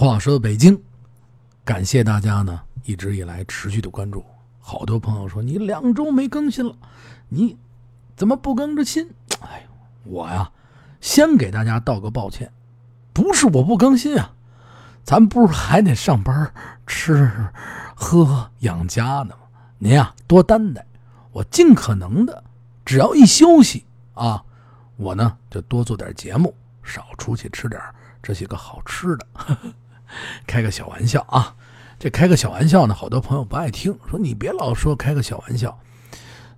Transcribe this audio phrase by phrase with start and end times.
[0.00, 0.82] 黄老师的北京，
[1.62, 4.24] 感谢大家呢一直以来持续的关注。
[4.58, 6.74] 好多朋友说你两周没更新了，
[7.28, 7.58] 你
[8.16, 9.06] 怎么不更着新？
[9.42, 10.50] 哎呦，我呀，
[11.02, 12.50] 先给大家道个抱歉，
[13.12, 14.32] 不是我不更新啊，
[15.04, 16.50] 咱不是还得上班、
[16.86, 17.30] 吃、
[17.94, 19.60] 喝、养家呢吗？
[19.76, 20.82] 您呀多担待，
[21.30, 22.42] 我尽可能的，
[22.86, 24.42] 只要一休息啊，
[24.96, 27.78] 我呢就多做点节目，少出去吃点
[28.22, 29.26] 这些个好吃的。
[30.46, 31.54] 开个小玩笑啊，
[31.98, 35.78] 这开个小玩笑呢，好多朋友不爱听，说你别老说开个小玩笑，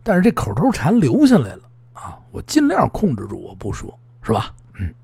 [0.02, 4.55] 但是这口头禅留下来了啊，我尽量控制住我不说，是吧？
[4.78, 4.95] 嗯，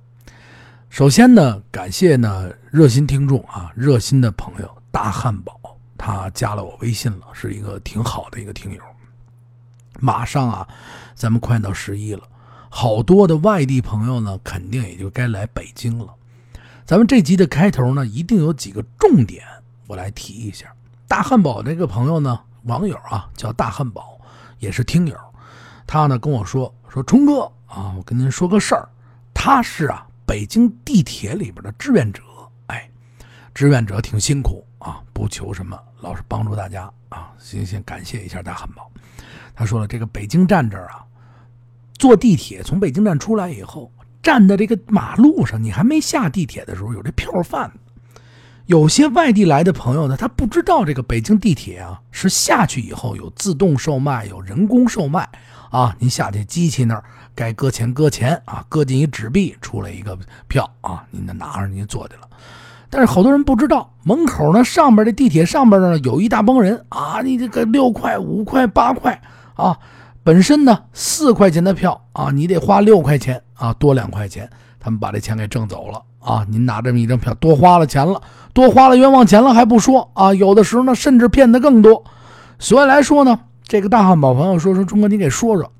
[0.88, 5.58] 首先呢，感谢呢热心听众啊，热心的朋友大汉堡，
[5.96, 8.82] 他加了我微信了，是一个挺好的一个听友。
[10.00, 10.68] 马上啊，
[11.14, 12.22] 咱们快到十一了，
[12.68, 16.14] 好多的外地朋友呢，肯定也就该来北京了。
[16.88, 19.44] 咱们这集的开头呢，一定有几个重点，
[19.86, 20.72] 我来提一下。
[21.06, 24.18] 大汉堡这个朋友呢，网友啊叫大汉堡，
[24.58, 25.14] 也是听友。
[25.86, 28.88] 他呢跟我说说，冲哥啊，我跟您说个事儿。
[29.34, 32.22] 他是啊，北京地铁里边的志愿者。
[32.68, 32.88] 哎，
[33.52, 37.30] 志愿者挺辛苦啊，不求什么，老是帮助大家啊。
[37.38, 38.90] 先先，感谢一下大汉堡。
[39.54, 41.04] 他说了，这个北京站这儿啊，
[41.98, 43.92] 坐地铁从北京站出来以后。
[44.28, 47.78] 站在这个马路上，你还没下地铁的时候，有这票贩子。
[48.66, 55.26] 有些外地来的朋友呢，他不知道这个北京地铁啊是下去以后有自动售卖，有人工售卖
[55.70, 55.96] 啊。
[55.98, 57.02] 您下去机器那儿
[57.34, 60.14] 该搁钱搁钱啊，搁进一纸币，出来一个
[60.46, 62.28] 票啊，您就拿着您坐去了。
[62.90, 69.18] 但是好多人不知道，门口呢上边这地铁上边呢有一大帮人啊，你这个六块五块八块
[69.54, 69.78] 啊。
[70.28, 74.46] 本身呢，四块钱的票啊，你得花六块钱啊，多两块钱，
[74.78, 76.44] 他们把这钱给挣走了啊。
[76.50, 78.20] 您拿这么一张票，多花了钱了，
[78.52, 82.04] 多花了冤枉钱了还不说啊，有的时候呢，甚至骗得更多。
[82.58, 85.72] 所以来说呢，这个大汉堡朋友说说，钟哥，你给说说，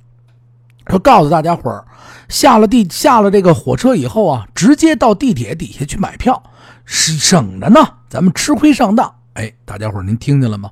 [0.87, 1.85] 说告诉大家伙儿，
[2.31, 6.43] 下了地下了这个火车以后啊，直接到地铁底下去买票，
[6.87, 9.15] 是省着呢，咱们吃亏上当。
[9.35, 10.71] 哎，大家伙儿您听见了吗？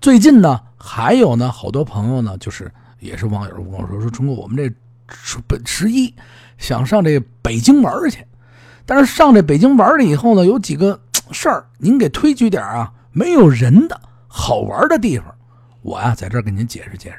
[0.00, 2.72] 最近呢，还有呢，好多朋友呢，就是。
[3.00, 4.72] 也是网友跟我说说，冲哥，我们这
[5.48, 6.14] 本十一
[6.58, 8.24] 想上这北京玩去，
[8.86, 11.00] 但是上这北京玩了以后呢，有几个
[11.32, 15.26] 事儿，您给推举点啊，没有人的好玩的地方。
[15.82, 17.16] 我呀，在这给您解释解释。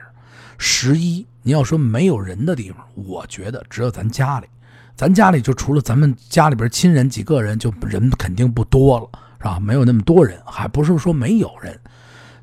[0.57, 4.47] 十一，您要说没有人的地方，我觉得只有咱家里，
[4.95, 9.09] 咱家里就除了咱们家里边亲人几个人，就人肯定不多了，
[9.39, 9.59] 是吧？
[9.59, 11.77] 没有那么多人，还不是说没有人。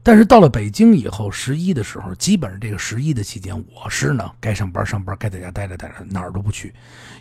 [0.02, 6.72] 但是到了北京以后，十一的时候，基本上这个十一的期间，我是呢该上班上班，该在家待着待着，哪儿都不去，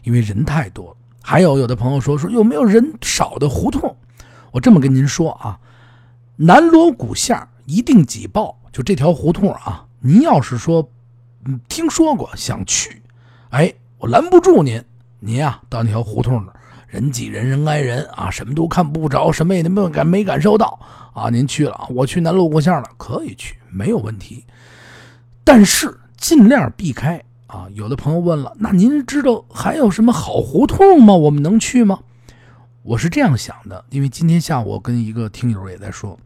[0.04, 0.96] 因为人太多。
[1.22, 3.94] 还有有的朋友说说有没有人少的胡同？
[4.52, 5.60] 我这么跟您说啊，
[6.38, 9.86] 南锣鼓巷一定挤爆，就这条胡同啊。
[10.00, 10.90] 您要是说
[11.68, 13.02] 听说过想去，
[13.50, 14.82] 哎，我拦不住您。
[15.20, 16.57] 您呀到那条胡同那儿，
[16.88, 20.80] 人挤人，人挨人啊，什么都看不着，什么也没感没感受到。
[21.14, 24.46] 啊，您去了，我去南锣鼓巷了，可以去，没有问题，
[25.44, 27.68] 但是尽量避开啊。
[27.74, 31.14] 有的朋友问了，那您知道还有什么好胡同吗？
[31.16, 32.00] 我们能去吗？
[32.84, 36.18] 我是这样想的，因为今天下午我跟一个听友也在说，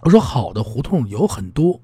[0.00, 1.78] 我说好的胡同有很多，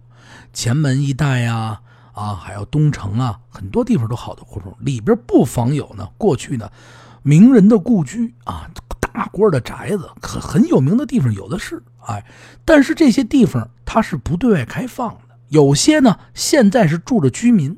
[0.52, 1.80] 前门一带呀，
[2.12, 6.68] 啊，还有东城啊，很多地方都好的胡同，里边不妨有呢，过去呢
[7.26, 8.70] 名人的故居啊。
[9.12, 12.22] 大官的宅子可很有名的地方有的是，哎，
[12.66, 15.38] 但是这些地方它是不对外开放的。
[15.48, 17.74] 有些呢，现在是住着居民。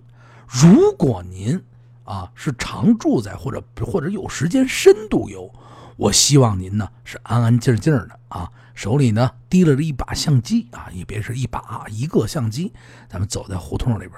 [0.48, 1.62] 如果您
[2.02, 5.48] 啊是常住在或者或者有时间深度游，
[5.96, 12.72] 我希望您呢是安安静静的啊，手里呢提了一把相机啊，也别是一把一个相机，
[13.08, 14.14] 咱们走在胡同里边，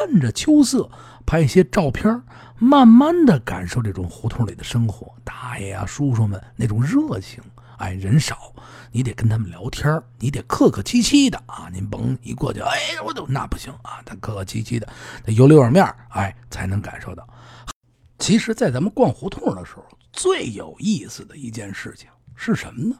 [0.00, 0.88] 趁着秋色
[1.26, 2.22] 拍一些照片。
[2.62, 7.42] 慢慢的感受这种胡同里的生活，大爷啊、叔叔们那种热情，
[7.78, 8.54] 哎，人少，
[8.92, 14.86] 你得跟他们聊天你得客客气气的啊，您甭一过去，哎，我都那不行啊，他客客气气的，
[15.24, 17.26] 得有里有面哎，才能感受到。
[18.18, 22.96] 其实，在咱们逛胡同的时候，最有意思的一件事情是什么呢？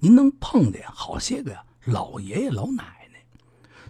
[0.00, 2.82] 您能碰见好些个呀老爷爷老奶
[3.12, 3.24] 奶，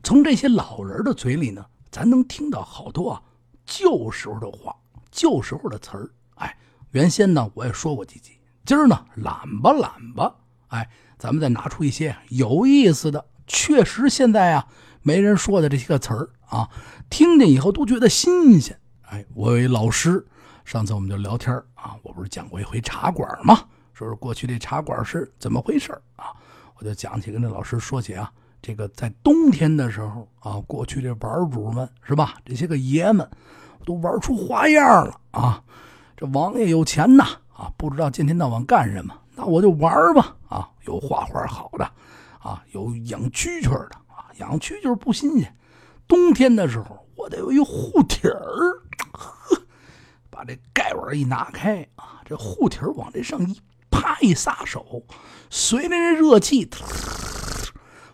[0.03, 1.65] 从这些老人的嘴里呢，
[1.97, 3.25] 咱能听到好多
[3.65, 4.77] 旧时候的话。
[5.11, 6.55] 旧时候的词儿，哎，
[6.91, 8.33] 原先呢我也说过几集，
[8.67, 10.87] 今儿呢懒吧懒吧，哎，
[11.19, 14.69] 咱们再拿出一些有意思的，确实现在啊
[15.01, 16.69] 没人说的这些个词儿啊，
[17.09, 18.79] 听见以后都觉得新鲜。
[19.05, 20.27] 哎，我有一老师，
[20.67, 23.67] 上次我们就聊天啊，我不是讲过一回茶馆吗？
[23.95, 26.27] 说说过去这茶馆是怎么回事啊？
[26.75, 28.31] 我就讲起跟这老师说起啊，
[28.67, 32.35] 这个在冬天的时候啊，过去这玩主们是吧？
[32.45, 33.31] 这些个爷们
[33.85, 35.63] 都玩出花样了啊！
[36.17, 37.25] 这王爷有钱呐
[37.55, 40.69] 啊，不知道今天到晚干什么，那我就玩吧啊！
[40.85, 41.85] 有画画好的
[42.41, 45.57] 啊，有养蛐蛐的啊，养蛐蛐不新鲜，
[46.09, 48.83] 冬天的时候我得有一护体儿，
[49.13, 49.63] 呵，
[50.29, 53.61] 把这盖碗一拿开啊，这护体儿往这上一。
[53.89, 55.05] 啪一撒手，
[55.49, 56.69] 随着这热气，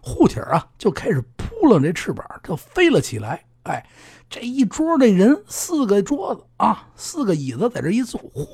[0.03, 3.43] 护体啊就开始扑棱这翅膀，就飞了起来。
[3.63, 3.87] 哎，
[4.29, 8.47] 这一桌的人，四个桌子啊，四个椅子在这一坐，呼，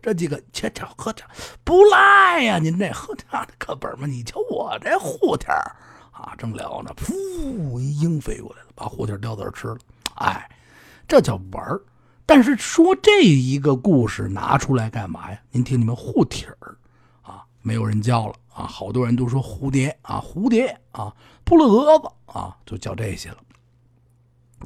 [0.00, 1.28] 这几个切切喝茶
[1.62, 2.58] 不赖呀！
[2.58, 4.06] 您这喝茶的可本吗？
[4.06, 5.46] 你瞧我这护体
[6.10, 9.76] 啊，正聊呢，噗，一鹰飞过来了，把护体叼子吃了。
[10.14, 10.48] 哎，
[11.06, 11.78] 这叫玩儿。
[12.24, 15.38] 但是说这一个故事拿出来干嘛呀？
[15.50, 16.74] 您听，你们护体儿
[17.20, 21.14] 啊，没有人教了啊，好多人都说蝴蝶啊，蝴蝶啊，
[21.44, 23.36] 扑了蛾子啊，就叫这些了。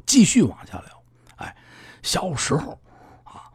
[0.05, 1.03] 继续往下聊，
[1.35, 1.53] 哎，
[2.01, 2.79] 小时候
[3.25, 3.51] 啊，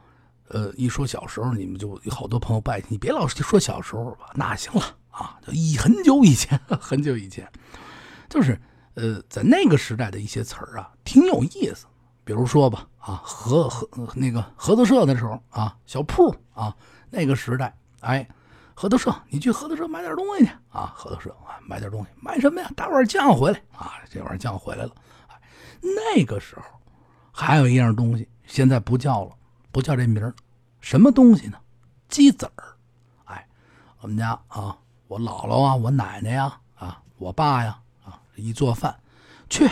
[0.49, 7.51] 呃，一说小时候，你们就有好多朋友拜你别老说小时候吧，那行了啊，就以很久以前， 很久以前，
[8.29, 8.61] 就是
[8.93, 11.87] 呃，在那个时代的一些词儿啊，挺有意思。
[12.25, 16.77] 比如说吧，啊，合合那个合作社的时候啊，小铺啊，
[17.09, 18.29] 那个时代，哎，
[18.79, 22.71] 合作社，你去合作社买点东西去啊，合作社啊，买点东西，买什么呀？
[22.77, 24.91] 打碗酱回来啊，这碗酱回来了。
[25.29, 25.41] 哎，
[26.15, 26.63] 那个时候
[27.33, 29.33] 还有一样东西，现在不叫了，
[29.73, 30.35] 不叫这名儿，
[30.79, 31.59] 什么东西呢？
[32.11, 32.77] 鸡子儿。
[33.25, 33.49] 哎，
[34.01, 34.77] 我们家啊，
[35.09, 38.95] 我姥姥啊，我奶奶呀，啊，我爸呀，啊，一做饭，
[39.49, 39.67] 去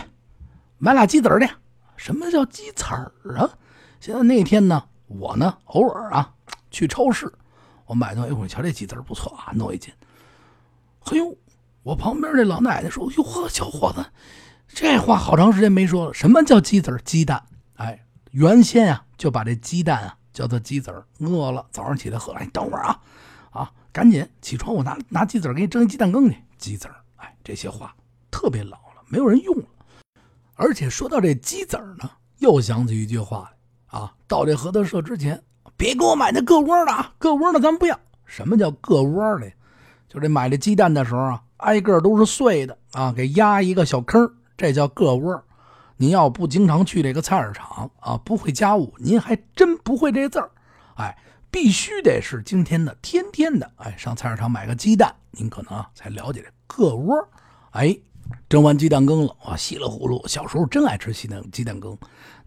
[0.78, 1.46] 买俩鸡子儿去。
[1.96, 3.50] 什么叫鸡子儿啊？
[4.00, 6.32] 现在那天呢，我呢偶尔啊
[6.70, 7.30] 去超市，
[7.86, 9.92] 我买到，哎，我瞧这鸡子不错啊，弄一斤。
[11.00, 11.36] 嘿呦，
[11.82, 14.04] 我旁边这老奶奶说：“哟呵，小伙子，
[14.68, 16.14] 这话好长时间没说了。
[16.14, 16.98] 什么叫鸡子儿？
[17.00, 17.44] 鸡蛋？
[17.74, 21.06] 哎，原先啊就把这鸡蛋啊叫做鸡子儿。
[21.18, 23.00] 饿了，早上起来喝了，你等会儿啊，
[23.50, 26.36] 啊，赶紧起床，我拿拿鸡子儿给你蒸鸡蛋羹去。
[26.56, 27.94] 鸡子儿，哎，这些话
[28.30, 29.64] 特别老了，没有人用了。”
[30.56, 33.52] 而且说到这鸡子儿呢，又想起一句话
[33.86, 34.14] 啊！
[34.28, 35.42] 到这合作社之前，
[35.76, 37.98] 别给我买那个窝的啊，个窝的咱不要。
[38.24, 39.50] 什么叫个窝的？
[40.08, 45.42] 就这买这鸡蛋的时候啊，挨个都是碎的啊，给压一个小坑，这叫个窝。
[45.96, 50.50] 您要不经常去这个菜市场啊，不会家务，您还真不会这字儿。
[50.94, 51.16] 哎，
[51.50, 57.28] 必须得是今天的、天天的，哎，上菜市场买个鸡蛋，您可能啊才了解这个窝。
[57.70, 57.96] 哎。
[58.48, 60.26] 蒸完鸡蛋羹了啊，稀里糊涂。
[60.26, 61.96] 小时候真爱吃鸡蛋鸡蛋羹，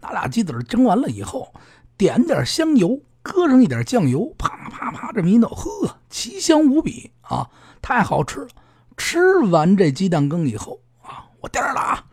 [0.00, 1.52] 拿俩鸡子蒸完了以后，
[1.96, 2.98] 点点香油，
[3.32, 7.48] 搁上一点酱油，啪啪啪这么一弄，呵，奇香无比啊，
[7.80, 8.48] 太好吃了。
[8.96, 12.04] 吃完这鸡蛋羹以后啊，我颠儿了啊，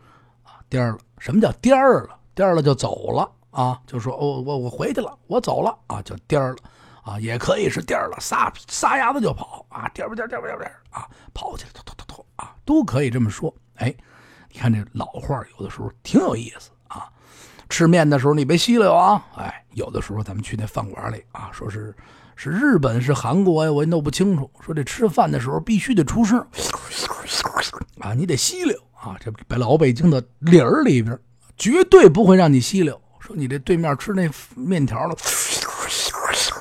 [0.44, 0.98] 啊颠了。
[1.18, 2.20] 什么叫颠儿了？
[2.36, 6.58] 颠儿了就走了啊，就说我我我回去了，我走了啊，叫颠儿了
[7.04, 12.26] 啊，也可以是颠儿了，撒撒丫子就跑啊，颠吧颠颠吧颠啊，跑起来，突突突突。
[12.36, 13.54] 啊，都可以这么说。
[13.76, 13.96] 哎，
[14.52, 16.70] 你看这老话有的时候挺有意思。
[17.76, 19.22] 吃面的时候你别吸溜啊。
[19.36, 21.94] 哎，有的时候咱们去那饭馆里啊，说是
[22.38, 24.50] 是日本是韩国呀，我也弄不清楚。
[24.62, 26.40] 说这吃饭的时候必须得出声
[28.00, 29.18] 啊，你得吸溜啊。
[29.20, 31.20] 这北老北京的理儿里边
[31.58, 32.98] 绝对不会让你吸溜。
[33.20, 35.16] 说你这对面吃那面条了。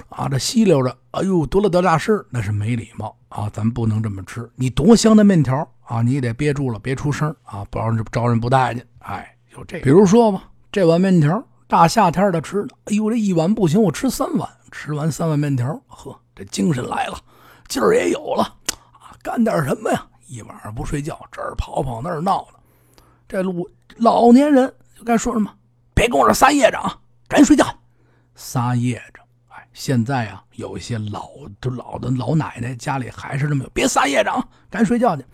[0.09, 3.49] 啊，这吸溜着，哎呦，多了多大事那是没礼貌啊！
[3.53, 4.51] 咱不能这么吃。
[4.57, 8.85] 你多香的面条啊，你也得憋住了，别出声啊，不然招人不待见。
[8.99, 10.45] 哎，有这，比如说吧，
[10.75, 17.17] 这碗面条，大夏天的吃的，哎呦，这一碗不行，我吃三碗，吃完三碗面条，呵，这精神来了，
[17.69, 18.43] 劲儿也有了
[18.99, 19.15] 啊！
[19.23, 20.05] 干点什么呀？
[20.27, 22.59] 一晚上不睡觉，这儿跑跑那儿闹的。
[23.29, 25.49] 这路老年人就该说什么？
[25.95, 27.65] 别跟我这撒叶子啊，赶紧睡觉，
[28.35, 29.65] 撒夜着，哎。
[29.73, 31.29] 现在啊，有一些老
[31.61, 35.25] 就老的老奶奶家里还是这么，别撒叶子啊，赶紧睡觉去。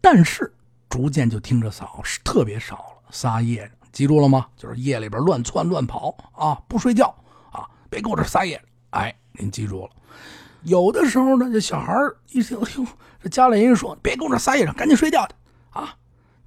[0.00, 0.52] 但是
[0.88, 3.02] 逐渐就听着少，特别少了。
[3.12, 4.46] 撒叶子，记住了吗？
[4.56, 7.14] 就是夜里边乱窜乱跑啊，不睡觉
[7.50, 8.60] 啊，别给我这撒野。
[8.90, 9.90] 哎，您记住了。
[10.62, 11.94] 有的时候呢，这小孩
[12.32, 12.86] 一听，哎呦，
[13.22, 15.34] 这家里人说别给我这撒叶子，赶紧睡觉去
[15.70, 15.94] 啊。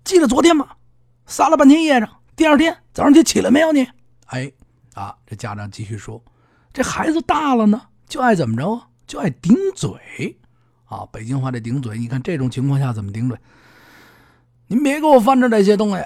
[0.03, 0.67] 记得昨天吗？
[1.25, 3.87] 撒了半天夜上，第二天早上就起来没有你？
[4.27, 4.51] 哎，
[4.93, 6.23] 啊，这家长继续说。
[6.71, 8.87] 这孩子大了呢，就爱怎么着啊？
[9.05, 10.37] 就爱顶嘴，
[10.85, 13.37] 啊，北京话这顶嘴，你看这种情况下怎么顶嘴？
[14.67, 16.03] 您别给我翻着这些东西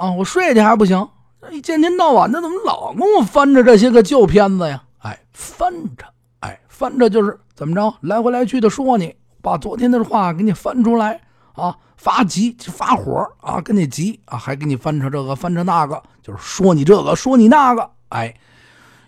[0.00, 0.10] 啊！
[0.12, 1.06] 我睡去还不行？
[1.50, 4.82] 一天天到晚的，怎么老跟我翻着这些个旧片子呀？
[5.00, 6.06] 哎，翻着，
[6.40, 11.20] 哎，翻着就是怎么着，来回来去的说你，把昨天的话给你翻出来
[11.52, 17.90] 啊，发急发火啊，跟你急啊，还给你翻成这个翻成那个，就是说你这个说你那个。
[18.08, 18.34] 哎，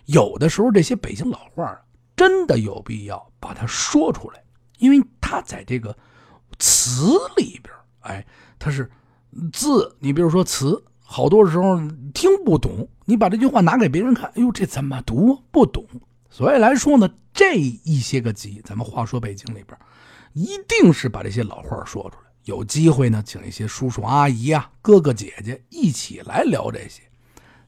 [0.05, 1.75] 有的时候这些北京老话
[2.15, 4.43] 真的有必要把它说出来，
[4.77, 5.97] 因为它在这个
[6.59, 8.23] 词里边，哎，
[8.59, 8.89] 它是
[9.51, 10.83] 字，你比如说词。
[11.05, 11.79] 好多时候
[12.11, 15.39] 听不懂，你把这句话拿给别人看，哎呦，这怎么读？
[15.51, 15.85] 不懂。
[16.31, 19.77] 所以来说呢，这一些个集，咱们话说北京里边，
[20.31, 22.31] 一定是把这些老话说出来。
[22.45, 27.03] 有机会呢，请一些叔叔阿姨啊、哥哥姐姐一起来聊这些。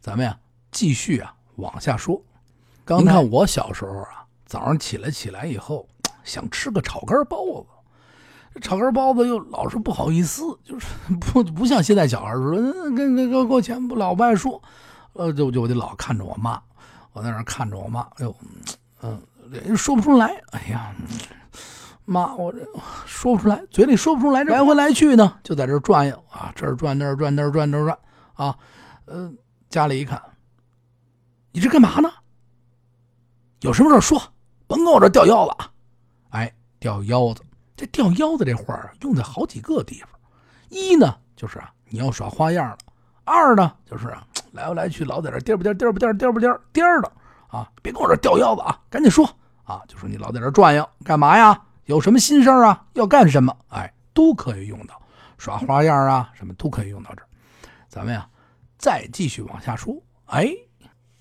[0.01, 0.39] 咱们呀，
[0.71, 2.19] 继续啊往下说。
[2.87, 5.87] 您看我小时候啊，早上起来起来以后，
[6.23, 7.67] 想吃个炒肝包子。
[8.61, 10.87] 炒根包子又老是不好意思，就是
[11.19, 14.61] 不不像现在小孩说，跟跟给给我钱不老不爱说，
[15.13, 16.61] 呃，就就我就老看着我妈，
[17.13, 18.35] 我在那看着我妈，哎呦，
[19.01, 19.21] 嗯，
[19.75, 20.95] 说不出来，哎呀，
[22.05, 22.59] 妈，我这
[23.05, 27.97] 说不出来，嘴里说不出来，这来回来去呢，就在这转悠啊，这儿转那儿转那儿转那儿转
[28.35, 28.57] 啊，
[29.07, 29.37] 嗯，
[29.69, 30.21] 家里一看，
[31.51, 32.09] 你这干嘛呢？
[33.61, 34.21] 有什么事说，
[34.67, 35.71] 甭跟我这掉腰子啊，
[36.29, 37.41] 哎，掉腰子。
[37.75, 40.09] 这吊腰子这话，用在好几个地方。
[40.69, 42.77] 一呢，就是啊，你要耍花样了；
[43.23, 47.11] 二呢，就是啊，来回来去老在这颠不颠颠不颠颠不颠颠的
[47.47, 49.29] 啊，别跟我这吊腰子啊，赶紧说
[49.63, 51.61] 啊，就说你老在这转悠干嘛呀？
[51.85, 52.85] 有什么心事啊？
[52.93, 53.55] 要干什么？
[53.69, 54.99] 哎，都可以用到
[55.37, 57.27] 耍花样啊，什么都可以用到这儿。
[57.87, 58.27] 咱们呀，
[58.77, 59.95] 再继续往下说。
[60.25, 60.49] 哎，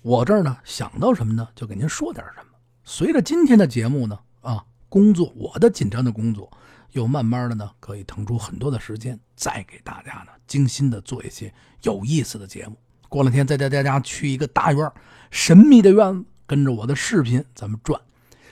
[0.01, 2.51] 我这儿呢想到什么呢，就给您说点什么。
[2.83, 4.63] 随着今天的节目呢，啊。
[4.95, 6.49] 工作，我的紧张的工作，
[6.93, 12.77] 又慢慢的呢，可以腾出很多的时间，再给大家呢精心的做一些有意思的节目。
[13.09, 14.89] 过两天再带大家去一个大院
[15.29, 17.99] 神秘的院子，跟着我的视频咱们转。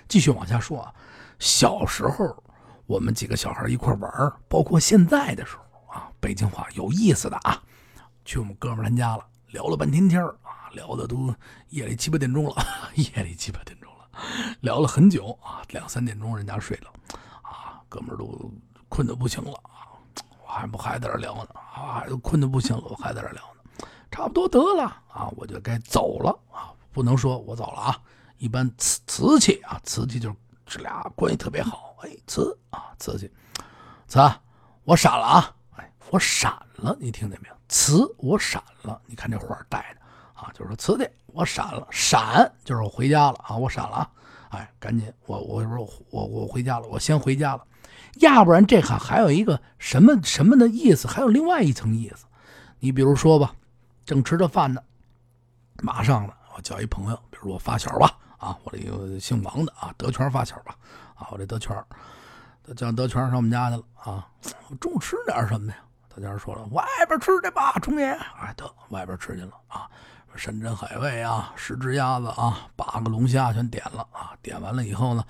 [0.09, 0.93] 继续往下说啊，
[1.39, 2.43] 小时候
[2.87, 7.63] 我们几个小孩一块玩，包括现在的时候啊，北京话有意思的啊，
[8.25, 11.33] 去我们哥们他家了，聊了半天天啊，聊的都
[11.69, 12.55] 夜里七八点钟了，
[12.95, 13.92] 夜里七八点钟。
[14.61, 16.93] 聊了很久啊，两三点钟人家睡了，
[17.41, 18.51] 啊，哥们儿都
[18.89, 19.53] 困得不行了。
[19.63, 19.93] 啊，
[20.43, 21.49] 我还不还在这聊呢。
[21.55, 24.83] 啊，都困得不行了，我还在这聊呢，差不多得了。
[25.07, 26.29] 啊，我就该走了。
[26.51, 28.01] 啊，不能说我走了啊，
[28.37, 33.31] 一般瓷瓷器啊，瓷器就是这俩关系特别好，哎，瓷啊，瓷器，
[34.07, 34.19] 瓷，
[34.83, 37.55] 我闪了啊，哎，我闪了，你听见没有？
[37.67, 40.01] 瓷，我闪了，你看这画带的。
[40.43, 44.11] 啊，就是说，瓷的我闪了，闪就是我回家了啊，我闪了啊，
[44.49, 47.65] 哎，赶紧，我我说我我回家了，我先回家了，
[48.19, 52.25] 要不然这还还有一个什么什么的意思，还有另外一层意思。
[52.79, 53.55] 你比如说吧，
[54.03, 54.83] 正吃着饭呢，
[55.81, 60.75] 马上了，我叫一朋友，比如我发小吧，啊，我这个姓王的啊，德全发小吧，
[61.15, 61.73] 啊，我这德全，
[62.75, 64.27] 叫德全上我们家去了啊，
[64.81, 65.77] 中午吃点什么呀？
[66.13, 68.05] 德全说了，外边吃去吧，中爷，
[68.39, 69.89] 哎，得外边吃去了啊。
[70.35, 74.33] 山珍海味啊，十只鸭子啊，八个龙虾全点了啊！
[74.41, 75.23] 点完了以后呢，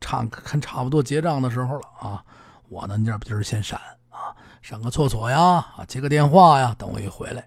[0.00, 2.24] 差看差不多结账的时候了啊！
[2.68, 6.74] 我呢，这不就是先闪啊，上个厕所呀，啊，接个电话呀。
[6.76, 7.46] 等我一回来，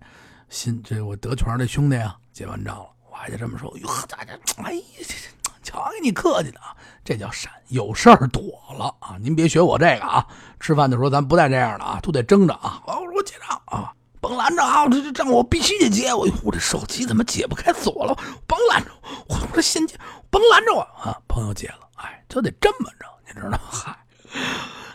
[0.49, 5.15] 新这我德全的兄弟啊，结完账了，我还得这么说：哟，大家，哎呀，这
[5.61, 8.41] 瞧给你客气的啊，这叫闪，有事儿躲
[8.77, 9.17] 了啊！
[9.19, 10.25] 您别学我这个啊，
[10.59, 12.81] 吃饭的时候咱不带这样的啊，都得争着啊！
[12.87, 13.93] 我说我结账啊。
[14.21, 14.87] 甭拦着啊！
[14.87, 16.13] 这这账我必须得结。
[16.13, 18.15] 我我这手机怎么解不开锁了？
[18.47, 18.91] 甭拦着
[19.27, 19.35] 我！
[19.35, 19.97] 我这现金
[20.29, 21.19] 甭拦着我啊！
[21.27, 23.57] 朋友结了，哎，就得这么着，你知道？
[23.57, 23.97] 嗨，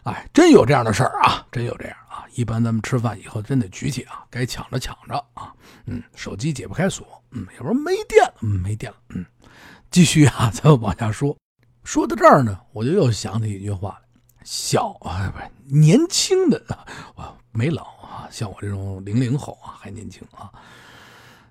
[0.05, 1.45] 哎，真有这样的事儿啊！
[1.51, 2.25] 真有这样啊！
[2.35, 5.53] 一般咱们吃饭以后真得举起啊，该抢着抢着啊！
[5.87, 9.27] 嗯，手机解不开锁，嗯，要不然没电了，嗯，没电了，嗯，
[9.91, 11.37] 继续啊，咱们往下说。
[11.83, 14.07] 说到这儿呢，我就又想起一句话来：
[14.45, 17.85] 小啊，不是年轻的啊，我没老。
[18.07, 20.51] 啊，像我这种零零后啊，还年轻啊，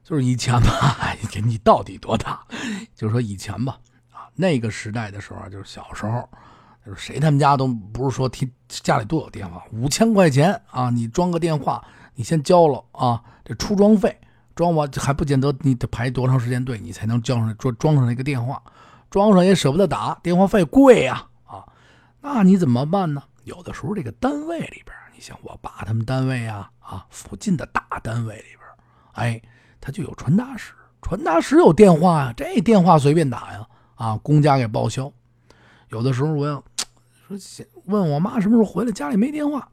[0.03, 2.43] 就是以前吧，你你到底多大？
[2.95, 3.77] 就是说以前吧，
[4.11, 6.27] 啊，那个时代的时候，就是小时候，
[6.83, 11.85] 就是谁他们家都不是说提家里都有电话，五千块钱啊，你装个电话，
[12.15, 14.17] 你先交了啊，这出装费，
[14.55, 18.59] 装完还不见得你得排多长时间队，你才能交上装装上那个电话，
[19.11, 21.63] 装上也舍不得打，电话费贵呀，啊，
[22.21, 23.21] 那你怎么办呢？
[23.43, 24.95] 有的时候这个单位里边。
[25.15, 28.61] 你像我爸他们单位啊啊，附近的大单位里边，
[29.13, 29.41] 哎，
[29.79, 35.09] 他就有传达室，传达室有电话呀，这电话随便打呀，啊，公家给报销。
[35.89, 36.61] 有的时候我要
[37.27, 39.69] 说问我妈什么时候回来，家里没电话，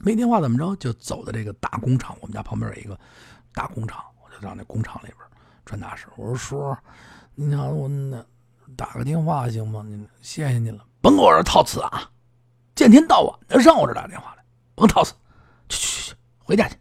[0.00, 0.74] 没电话怎么着？
[0.76, 2.98] 就走到这个大工厂，我们家旁边有一个
[3.52, 5.16] 大工厂，我就到那工厂里边
[5.66, 6.76] 传达室，我说叔，
[7.34, 8.24] 你好，我那
[8.76, 9.84] 打个电话行吗？
[9.86, 12.10] 您谢谢您了，甭给我这套词啊！
[12.74, 14.36] 见天到晚的上我这打电话，
[14.78, 15.12] 甭套词，
[15.68, 16.76] 去去去，回家去。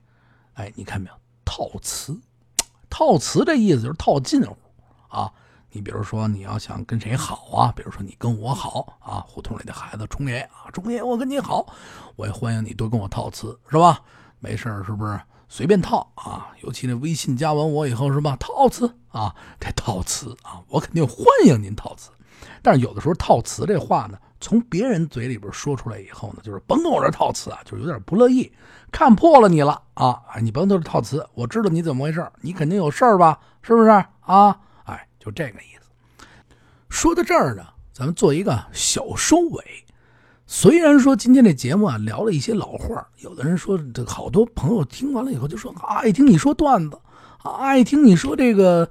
[0.54, 1.16] 哎，你看没有？
[1.44, 2.16] 套词，
[2.90, 4.56] 套词这意思就是套近乎
[5.08, 5.34] 啊。
[5.72, 7.74] 你比如说，你要想跟谁好啊？
[7.76, 11.66] 比如说你跟我好啊，胡同里的孩子冲爷啊，冲爷，我跟你好，
[12.16, 14.02] 我也欢迎你多跟我套词，是吧？
[14.40, 15.20] 没事是不是？
[15.50, 18.36] 随便套啊，尤其那微信加完我以后是吧？
[18.38, 22.10] 套词啊，这套词啊，我肯定欢迎您套词。
[22.62, 28.52] 但是有的时候套词这话呢，从别人嘴里边说出来以后呢，就是甭跟我这套词啊，就是有点不乐意，
[28.92, 30.22] 看破了你了啊！
[30.42, 33.40] 你甭都是套词，我知道你怎么回事，你肯定有事儿吧？
[33.62, 33.90] 是不是
[34.22, 34.60] 啊？
[34.86, 36.26] 哎，就这个意思。
[36.90, 39.64] 说到这儿呢，咱们做一个小收尾。
[40.46, 46.98] 虽然说今天这节目啊聊了一些老话，有的人说这好多朋友听完了以后就说啊爱听你说段子，
[47.44, 48.90] 啊爱听你说这个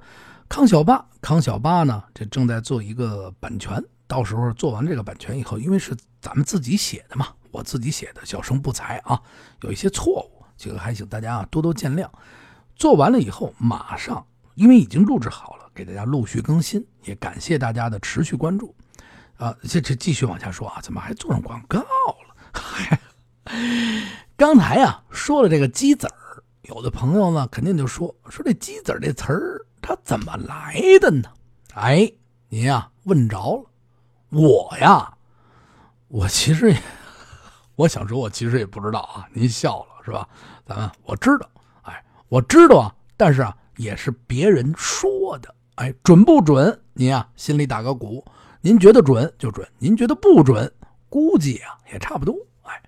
[0.49, 1.05] 康小八。
[1.21, 9.21] 康小八呢，这正在做一个版权，到时候做完这个版权以后，因为是咱们自己写的嘛，我自己写的，小生不才啊，
[9.61, 12.07] 有一些错误，这个还请大家啊多多见谅。
[12.75, 14.25] 做完了以后，马上
[14.55, 18.73] 因为已经录制好了，给大家陆续更新，也感谢大家的持续关注。
[19.35, 22.99] 啊，这这继续往下说啊，怎么还做上广告了？
[24.37, 31.29] 刚才啊说了这个鸡子儿，有的朋友呢肯定就说说这鸡子儿这词儿他怎么来的呢？
[31.73, 32.11] 哎，
[32.49, 33.65] 您呀问着了，
[34.31, 35.13] 我呀，
[36.09, 36.77] 我其实也，
[37.77, 39.25] 我想说，我其实也不知道啊。
[39.31, 40.27] 您笑了是吧？
[40.65, 41.49] 咱们我知道，
[41.83, 46.77] 哎，我知道啊，但是啊也是别人说的，哎，准不准？
[46.91, 48.25] 您啊心里打个鼓。
[48.59, 50.69] 您觉得准就准，您觉得不准，
[51.07, 52.35] 估计啊也差不多。
[52.63, 52.83] 哎，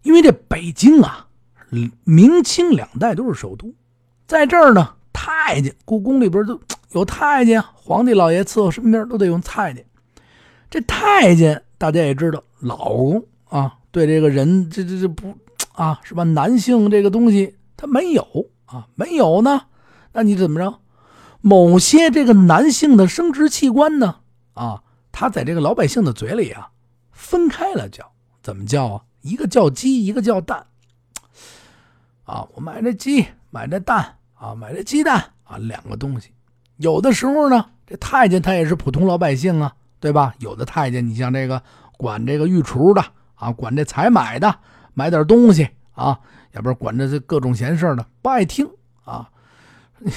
[0.00, 1.28] 因为这北京啊，
[2.04, 3.74] 明清两代都是首都，
[4.26, 6.60] 在这儿呢，太监故宫里边都
[6.92, 9.84] 有太监，皇帝老爷伺候身边都得用太监。
[10.70, 15.36] 这太监大家也知道，老公啊，对这个人这这这不
[15.72, 16.22] 啊是吧？
[16.22, 18.22] 男性这个东西他没有
[18.66, 19.62] 啊，没有呢，
[20.12, 20.78] 那你怎么着？
[21.40, 24.20] 某些这个男性的生殖器官呢？
[24.54, 26.70] 啊，他在这个老百姓的嘴里啊，
[27.10, 29.02] 分开了叫，怎么叫啊？
[29.22, 30.66] 一个叫鸡，一个叫蛋。
[32.22, 36.30] 啊，我买这鸡，买这蛋，啊，买这鸡蛋，啊，两个东西。
[36.76, 40.34] 有的时候呢，这太监他也是普通老百姓啊，对吧？
[40.38, 41.62] 有的太监，你像这个
[41.96, 44.58] 管这个御厨的啊，管这采买的，
[44.94, 46.18] 买点东西啊，
[46.52, 48.68] 要不然管这这各种闲事的，不爱听
[49.04, 49.28] 啊。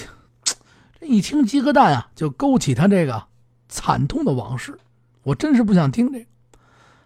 [0.99, 3.23] 这一听鸡和蛋啊，就勾起他这个。
[3.73, 4.77] 惨痛的往事，
[5.23, 6.25] 我真是不想听这个。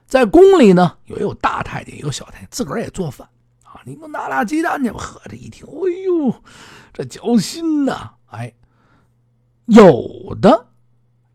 [0.08, 3.30] 在宫里呢，也有大太监，也有小太监，自个儿也做饭
[3.64, 3.80] 啊。
[3.86, 4.98] 你给我拿俩鸡蛋去吧。
[4.98, 6.34] 呵，这一听，哎呦，
[6.96, 8.14] 这焦心呐！
[8.28, 8.54] 哎，
[9.66, 10.68] 有的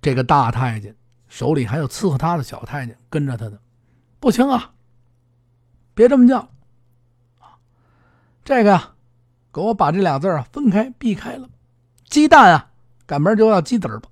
[0.00, 0.96] 这个大太监
[1.28, 3.60] 手里还有伺候他的小太监跟着他的，
[4.18, 4.72] 不行啊，
[5.92, 6.38] 别这么叫
[7.40, 7.60] 啊。
[8.42, 8.94] 这个呀，
[9.52, 11.46] 给我把这俩字啊分开，避开了。
[12.08, 12.70] 鸡蛋啊，
[13.04, 14.08] 赶明就要鸡子儿吧。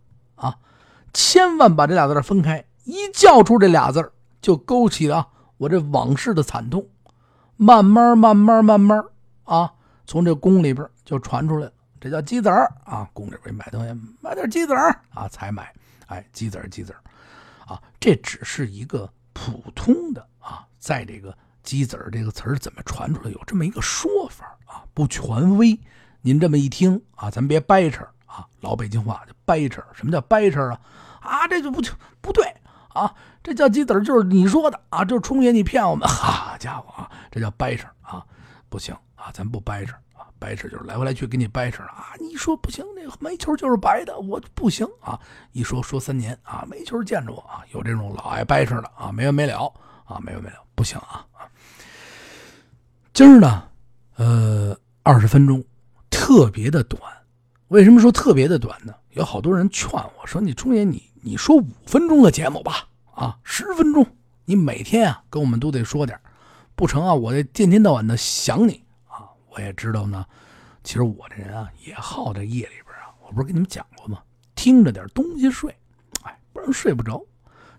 [1.14, 6.86] 千万把这俩字分开，一叫出这俩字就勾起了我这往事的惨痛。
[7.56, 9.02] 慢慢、慢慢、慢慢
[9.44, 9.72] 啊，
[10.06, 13.08] 从这宫里边就传出来了，这叫鸡子儿啊。
[13.14, 15.72] 宫里边买东西，买点鸡子儿啊，才买。
[16.08, 17.00] 哎，鸡子儿、鸡子儿
[17.66, 25.80] 啊，这只是一个普通的啊，在这个鸡子儿这个词儿怎么传出来，有这么一个说法啊，不权威。
[26.20, 28.06] 您这么一听啊，咱别掰扯。
[28.26, 30.78] 啊，老北京话就掰扯，什么叫掰扯啊？
[31.22, 31.80] 啊，这就不
[32.20, 32.44] 不对
[32.90, 38.22] 啊，这叫鸡子就是你说的啊，就是冲爷你骗我们，好家伙啊，这叫掰扯啊，
[38.68, 39.96] 不行啊，咱不掰扯，
[40.38, 45.18] 掰扯就是来回来去给你掰扯啊，你说不行，那个煤球就是白的，我不行啊，
[45.52, 49.72] 一说说三年啊，煤球见着我啊，有这种老爱掰扯的啊，没完没了
[50.04, 51.26] 啊，没完没了，不行啊，
[53.12, 53.64] 今儿呢，
[54.16, 55.64] 呃，二十分钟，
[56.10, 57.00] 特别的短。
[57.68, 58.94] 为什么说特别的短呢？
[59.10, 64.06] 有好多人劝我说：“你中爷，你你说五分钟的节目吧，啊，十分钟，
[64.46, 66.18] 你每天啊跟我们都得说点
[66.74, 67.12] 不成啊？
[67.12, 68.82] 我这天天到晚的想你，
[69.58, 70.24] 我也知道呢。
[70.84, 74.22] 其实我这人啊也好在夜里边啊，我不是跟你们讲过吗？
[74.54, 75.76] 听着点东西睡，
[76.22, 77.20] 哎，不然睡不着。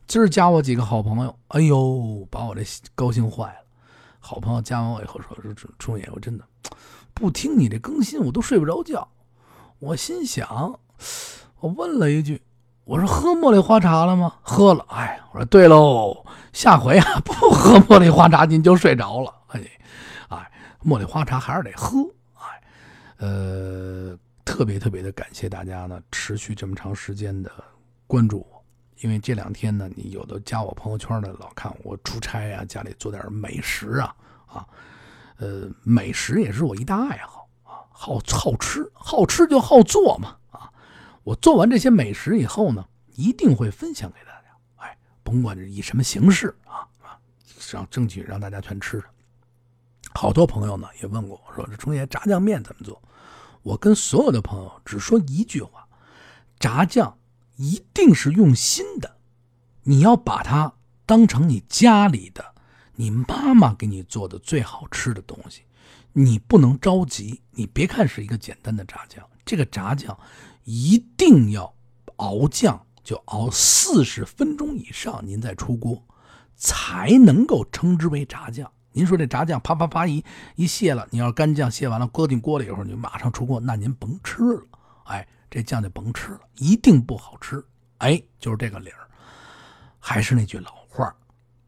[0.05, 2.61] 今儿加我几个好朋友，哎呦，把我这
[2.95, 3.59] 高兴坏了。
[4.19, 6.43] 好朋友加完我以后说说中爷，我真的
[7.13, 9.07] 不听你这更新，我都睡不着觉。”
[9.79, 10.77] 我心想，
[11.61, 12.41] 我问了一句
[12.83, 14.85] ：“我说喝茉莉花茶了吗？”喝了。
[14.89, 19.33] 哎，我说对喽，下回啊不喝茉莉花茶，您就睡着了。
[20.83, 21.99] 茉莉花茶还是得喝。
[22.35, 22.63] 哎，
[23.17, 27.51] 呃，特别特别的感谢大家呢，持续这么长时间的
[28.07, 28.65] 关注我，
[29.01, 34.15] 因为这两天呢，你有的加我朋友圈的老看我出差啊，家里做点美食啊
[34.47, 34.67] 啊，
[35.37, 40.71] 呃，美食也是我一大爱好啊，好好吃，好吃就好做嘛啊。
[41.23, 42.83] 我做完这些美食以后呢，
[43.15, 47.19] 一定会分享给大家，哎，甭管是以什么形式啊啊，
[47.71, 49.09] 让争取让大家全吃上。
[50.19, 53.01] 好多朋友呢也问过我说：“这中爷炸酱面怎么做？”
[53.63, 55.88] 我跟所有的朋友只说一句话：
[56.60, 57.17] 炸酱
[57.55, 59.15] 一定是用心的，
[59.84, 60.73] 你要把它
[61.05, 62.53] 当成你家里的、
[62.95, 65.62] 你妈妈给你做的最好吃的东西。
[66.12, 70.19] 你不能着急，你别看是一个简单的炸酱，这个炸酱
[70.65, 71.73] 一定要
[72.17, 76.03] 熬酱，就熬四十分钟以上，您再出锅，
[76.58, 78.69] 才能够称之为炸酱。
[78.99, 80.21] 您说这炸酱啪啪啪一
[80.57, 84.62] 一卸了，你要干酱卸完了搁进锅里以后，你马上出锅，那您甭吃了，
[85.05, 87.63] 哎，这酱就甭吃了，一定不好吃，
[87.99, 89.07] 哎，就是这个理儿。
[89.99, 91.15] 还是那句老话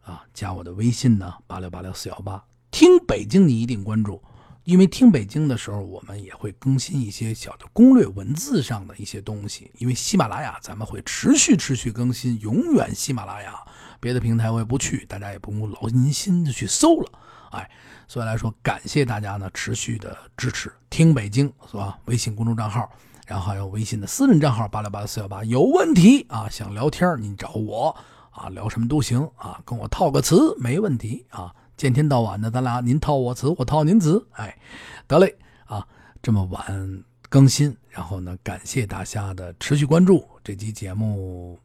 [0.02, 4.22] 啊，加我的微信呢，八六八六四幺八，听北京你一定关注，
[4.66, 13.58] 因为听北京的时候，我们也会更新一些小的攻略文字上的一些东西，因为喜马拉雅咱们会持续持续更新，永远喜马拉雅。
[14.02, 17.12] 别的平台我也不去，大家也不用劳您心的去搜了，
[17.52, 17.70] 哎，
[18.08, 22.00] 所以来说，感谢大家呢持续的支持，听北京是吧？
[22.06, 22.92] 微信公众账号，
[23.28, 27.96] 然后还有微信的私人账号八六八四幺八，有问题啊想聊天您找我
[28.32, 34.58] 啊，聊什么都行啊，跟我套个词没问题啊，见天到晚的咱俩您套我词，我套您词，哎，
[35.06, 35.88] 得嘞啊，
[36.24, 41.60] 这么晚更新，然后呢，感谢大家的持续关注，这期节目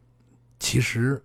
[0.60, 1.22] 其实。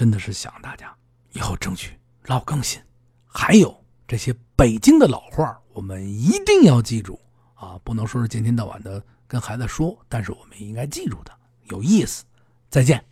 [0.00, 0.96] 真的是想大家
[1.32, 2.80] 以后争取老更新，
[3.26, 7.20] 还有这些北京的老话我们一定要记住
[7.52, 7.78] 啊！
[7.84, 11.30] 不能说是今天到晚的跟孩子说，但是我们应该记住的，
[11.64, 12.24] 有意思。
[12.70, 13.04] 再见。